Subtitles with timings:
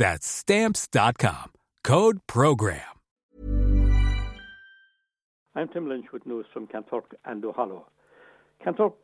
[0.00, 1.52] That's Stamps.com.
[1.84, 2.80] Code PROGRAM.
[5.54, 7.84] I'm Tim Lynch with news from Kanturk and Duhallow.
[8.64, 8.94] Kanturk's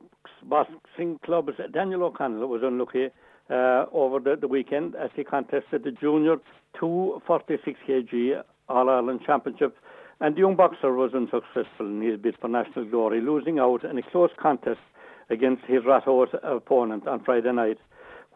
[0.42, 3.08] boxing club's Daniel O'Connell was unlucky
[3.50, 6.36] uh, over the, the, weekend as he contested the junior
[6.80, 9.76] 246 kg All Ireland Championship.
[10.20, 13.98] And the young boxer was unsuccessful in his bid for national glory, losing out in
[13.98, 14.80] a close contest
[15.28, 17.76] against his Ratoath opponent on Friday night,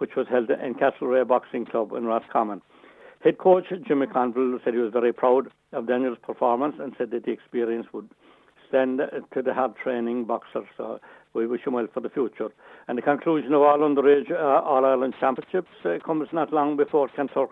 [0.00, 2.62] which was held in Castlerea Boxing Club in Roscommon.
[3.22, 7.26] Head coach Jimmy Conville said he was very proud of Daniel's performance and said that
[7.26, 8.08] the experience would
[8.66, 9.00] stand
[9.34, 10.62] to the hard training boxer.
[10.78, 11.00] So
[11.34, 12.48] we wish him well for the future.
[12.88, 17.08] And the conclusion of all underage uh, All Ireland Championships uh, comes not long before
[17.08, 17.48] Kanturk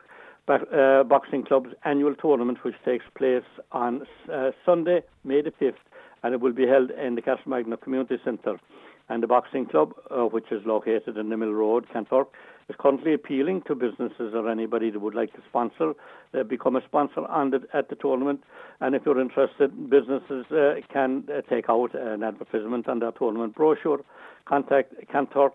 [0.48, 5.74] uh, Boxing Club's annual tournament, which takes place on uh, Sunday, May the 5th,
[6.22, 8.58] and it will be held in the Castlemagner Community Centre.
[9.08, 12.26] And the boxing club, uh, which is located in the Mill Road, Kanturk,
[12.68, 15.94] is currently appealing to businesses or anybody that would like to sponsor,
[16.34, 18.42] uh, become a sponsor on the, at the tournament.
[18.80, 23.54] And if you're interested, businesses uh, can uh, take out an advertisement on that tournament
[23.54, 24.00] brochure.
[24.46, 25.52] Contact Kanturk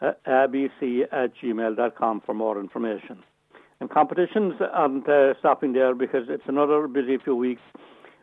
[0.00, 3.22] uh, abc at gmail.com for more information.
[3.80, 7.62] And competitions aren't uh, stopping there because it's another busy few weeks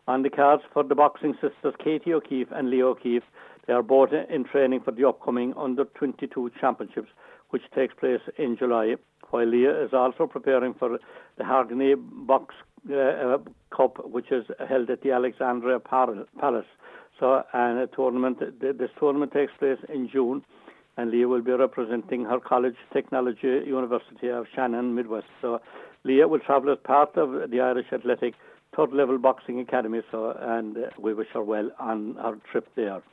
[0.07, 3.23] on the cards for the boxing sisters Katie O'Keefe and Leah O'Keefe.
[3.68, 7.09] They are both in training for the upcoming Under 22 Championships
[7.53, 8.96] which takes place in July,
[9.29, 10.97] while Leah is also preparing for
[11.38, 11.94] the Haringey
[12.25, 12.56] Box
[12.90, 13.38] uh, uh,
[13.69, 16.66] Cup, which is held at the Alexandra Palace.
[17.19, 20.44] So, and a tournament, this tournament takes place in June,
[20.97, 25.28] and Leah will be representing her college, Technology University of Shannon, Midwest.
[25.40, 25.62] So,
[26.03, 28.34] Leah will travel as part of the Irish Athletic
[28.75, 30.02] Third Level Boxing Academy.
[30.09, 33.03] So, and uh, we wish her well on her trip there.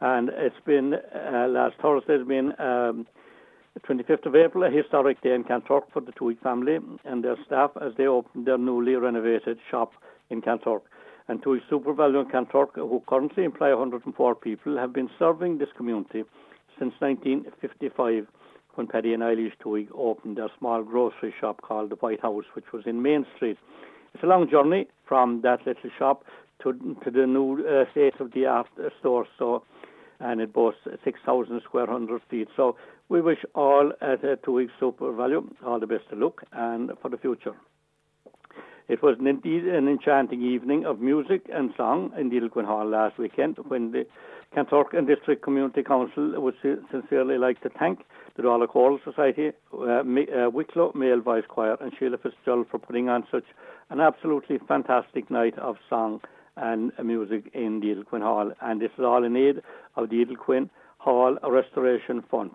[0.00, 2.14] And it's been uh, last Thursday.
[2.14, 3.06] It's been um,
[3.80, 7.70] 25th of April, a historic day in Kanturk for the Tweed family and their staff
[7.80, 9.92] as they opened their newly renovated shop
[10.30, 10.82] in Kanturk.
[11.28, 16.24] And Tweed SuperValu in Kanturk, who currently employ 104 people, have been serving this community
[16.78, 18.26] since 1955
[18.74, 22.72] when Paddy and Eilish Tweed opened their small grocery shop called the White House, which
[22.72, 23.58] was in Main Street.
[24.14, 26.24] It's a long journey from that little shop
[26.62, 26.72] to,
[27.04, 28.68] to the new uh, state-of-the-art
[29.00, 29.26] store.
[29.38, 29.64] So
[30.20, 32.48] and it boasts 6,000 square hundred feet.
[32.56, 32.76] So
[33.08, 37.10] we wish all at uh, Two Weeks SuperValu all the best of luck and for
[37.10, 37.54] the future.
[38.86, 43.18] It was indeed an enchanting evening of music and song in Edel Quinn Hall last
[43.18, 44.06] weekend when the
[44.54, 46.54] Kanturk and District Community Council would
[46.90, 48.00] sincerely like to thank
[48.36, 53.08] the Duhallow Choral Society, uh, uh, Wicklow Male Voice Choir and Sheila Fitzgerald for putting
[53.08, 53.44] on such
[53.90, 56.20] an absolutely fantastic night of song
[56.56, 58.52] and music in the Edel Quinn Hall.
[58.60, 59.60] And this is all in aid
[59.96, 62.52] of the Edel Quinn Hall Restoration Fund.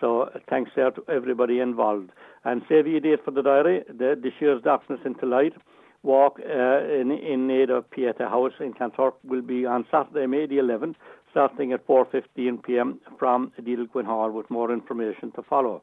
[0.00, 2.10] So uh, thanks there to everybody involved.
[2.44, 5.54] And save you a date for the diary, the, this year's Darkness into Light
[6.02, 10.46] walk uh, in, in aid of Pieta House in Kanturk will be on Saturday, May
[10.46, 10.94] the 11th,
[11.32, 13.00] starting at 4.15 p.m.
[13.18, 15.82] from the Edel Quinn Hall with more information to follow.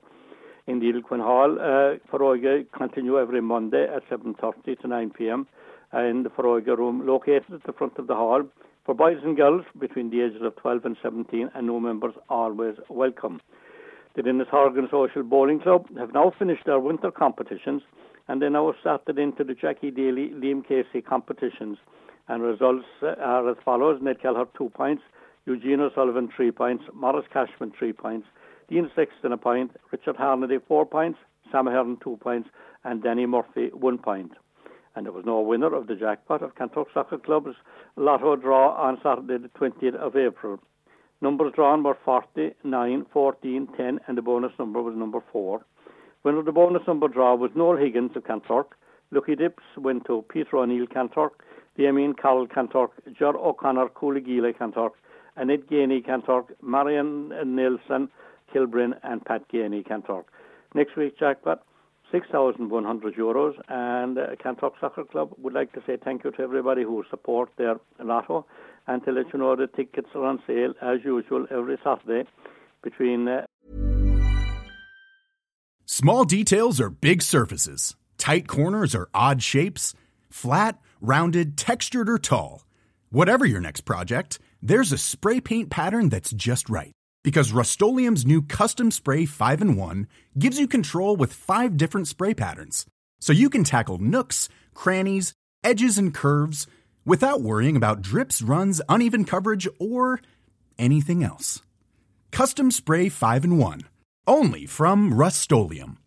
[0.65, 5.47] In the Edel Quinn Hall, uh, Foróige continue every Monday at 7.30 to 9 p.m
[5.93, 8.43] in the Foróige room located at the front of the hall.
[8.85, 12.75] For boys and girls between the ages of 12 and 17 and new members always
[12.89, 13.41] welcome.
[14.15, 17.81] The Dennis Horgan Social Bowling Club have now finished their winter competitions
[18.27, 21.77] And they now started into the Jackie Daly Liam Casey competitions.
[22.27, 23.99] And results uh, are as follows.
[24.01, 25.03] Ned Kelleher, two points,
[25.45, 28.27] Eugene O'Sullivan, three points, Morris Cashman, three points,
[28.69, 31.19] Dean Sexton, a point, Richard Harnedy, four points,
[31.51, 32.49] Sam Hearn, two points,
[32.85, 34.31] and Danny Murphy, one point.
[34.95, 37.55] And there was no winner of the jackpot of Kanturk Soccer Club's
[37.95, 40.59] lotto draw on Saturday, the 20th of April.
[41.21, 45.65] Numbers drawn were 40, 9, 14, 10, and the bonus number was number 4.
[46.23, 48.75] Winner of the bonus number draw was Noel Higgins of Kanturk.
[49.11, 51.31] Lucky Dips went to Peter O'Neill Kanturk,
[51.77, 54.91] Damien Carroll Kanturk, Ger O'Connor Coolagila Kanturk,
[55.35, 58.09] Annette Gainey Kanturk, Marion Nelson
[58.53, 60.25] Kilbrin, and Pat Gainey Kanturk.
[60.75, 61.63] Next week's jackpot,
[62.13, 63.53] 6,100 euros.
[63.67, 67.49] And uh, Kanturk Soccer Club would like to say thank you to everybody who support
[67.57, 68.45] their lotto
[68.87, 72.29] and to let you know the tickets are on sale as usual every Saturday
[72.83, 73.27] between.
[73.27, 73.45] Uh...
[75.85, 79.93] Small details are big surfaces, tight corners are odd shapes,
[80.29, 82.63] flat, rounded, textured, or tall.
[83.09, 88.41] Whatever your next project, there's a spray paint pattern that's just right because Rust-Oleum's new
[88.41, 92.85] Custom Spray 5 and 1 gives you control with five different spray patterns.
[93.19, 95.33] So you can tackle nooks, crannies,
[95.63, 96.67] edges, and curves
[97.05, 100.19] without worrying about drips, runs, uneven coverage, or
[100.77, 101.61] anything else.
[102.31, 103.81] Custom Spray 5 and 1.
[104.27, 105.97] Only from Rust-Oleum.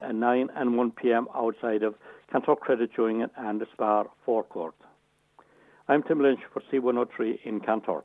[0.00, 1.26] At 9 and 1 p.m.
[1.34, 1.94] outside of
[2.32, 4.74] Kanturk Credit Union and Spar forecourt.
[5.88, 8.04] I'm Tim Lynch for C103 in Kanturk.